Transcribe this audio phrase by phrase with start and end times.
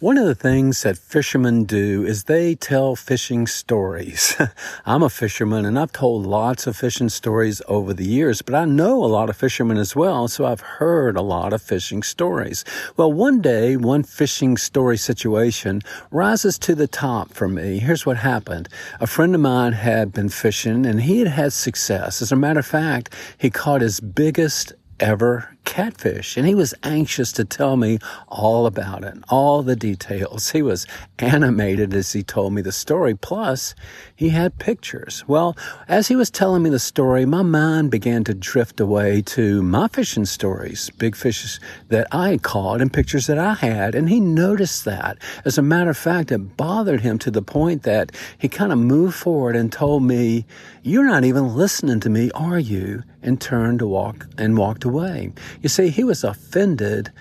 [0.00, 4.34] One of the things that fishermen do is they tell fishing stories.
[4.86, 8.64] I'm a fisherman and I've told lots of fishing stories over the years, but I
[8.64, 12.64] know a lot of fishermen as well, so I've heard a lot of fishing stories.
[12.96, 17.78] Well, one day, one fishing story situation rises to the top for me.
[17.78, 18.70] Here's what happened.
[19.00, 22.22] A friend of mine had been fishing and he had had success.
[22.22, 26.36] As a matter of fact, he caught his biggest ever catfish.
[26.36, 27.98] And he was anxious to tell me
[28.28, 30.50] all about it, all the details.
[30.50, 30.86] He was
[31.18, 33.14] animated as he told me the story.
[33.14, 33.74] Plus,
[34.14, 35.24] he had pictures.
[35.26, 35.56] Well,
[35.88, 39.88] as he was telling me the story, my mind began to drift away to my
[39.88, 43.94] fishing stories, big fishes that I had caught and pictures that I had.
[43.94, 45.18] And he noticed that.
[45.44, 48.78] As a matter of fact, it bothered him to the point that he kind of
[48.78, 50.46] moved forward and told me,
[50.82, 53.02] you're not even listening to me, are you?
[53.22, 55.32] And turned to walk and walked away.
[55.62, 57.12] You see, he was offended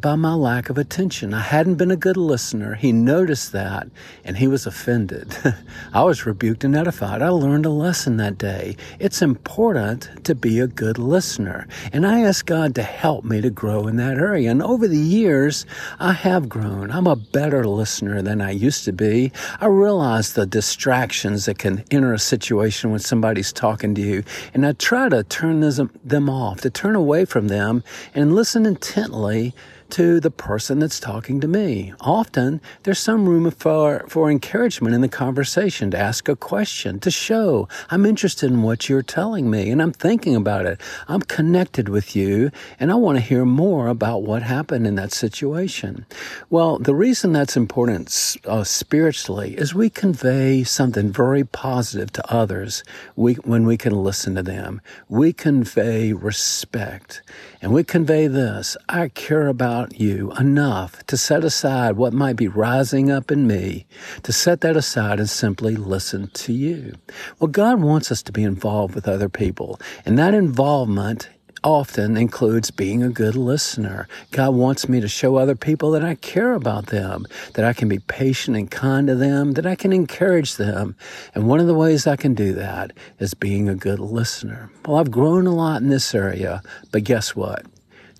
[0.00, 1.32] by my lack of attention.
[1.32, 2.74] I hadn't been a good listener.
[2.74, 3.88] He noticed that
[4.24, 5.36] and he was offended.
[5.94, 7.22] I was rebuked and edified.
[7.22, 8.76] I learned a lesson that day.
[8.98, 11.66] It's important to be a good listener.
[11.92, 14.50] And I asked God to help me to grow in that area.
[14.50, 15.66] And over the years,
[15.98, 16.90] I have grown.
[16.90, 19.32] I'm a better listener than I used to be.
[19.60, 24.24] I realize the distractions that can enter a situation when somebody's talking to you.
[24.52, 27.75] And I try to turn them off, to turn away from them
[28.14, 29.54] and listen intently
[29.90, 31.92] to the person that's talking to me.
[32.00, 37.10] Often there's some room for, for encouragement in the conversation to ask a question, to
[37.10, 40.80] show I'm interested in what you're telling me and I'm thinking about it.
[41.08, 45.12] I'm connected with you and I want to hear more about what happened in that
[45.12, 46.06] situation.
[46.50, 52.82] Well, the reason that's important uh, spiritually is we convey something very positive to others
[53.14, 54.80] we, when we can listen to them.
[55.08, 57.22] We convey respect
[57.60, 58.76] and we convey this.
[58.88, 63.46] I care about about you enough to set aside what might be rising up in
[63.46, 63.86] me,
[64.22, 66.94] to set that aside and simply listen to you.
[67.38, 71.28] Well, God wants us to be involved with other people, and that involvement
[71.62, 74.08] often includes being a good listener.
[74.30, 77.88] God wants me to show other people that I care about them, that I can
[77.88, 80.96] be patient and kind to them, that I can encourage them.
[81.34, 84.70] And one of the ways I can do that is being a good listener.
[84.86, 87.66] Well, I've grown a lot in this area, but guess what?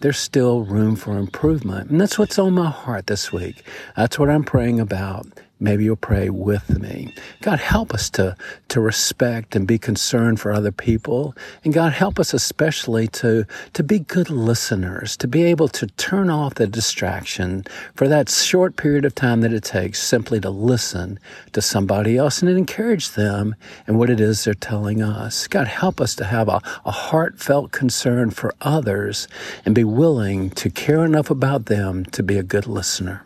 [0.00, 1.90] There's still room for improvement.
[1.90, 3.62] And that's what's on my heart this week.
[3.96, 5.26] That's what I'm praying about.
[5.58, 7.14] Maybe you'll pray with me.
[7.40, 8.36] God, help us to,
[8.68, 11.34] to respect and be concerned for other people.
[11.64, 16.28] And God, help us especially to, to be good listeners, to be able to turn
[16.28, 17.64] off the distraction
[17.94, 21.18] for that short period of time that it takes simply to listen
[21.52, 23.54] to somebody else and encourage them
[23.86, 25.46] and what it is they're telling us.
[25.46, 29.26] God, help us to have a, a heartfelt concern for others
[29.64, 33.25] and be willing to care enough about them to be a good listener.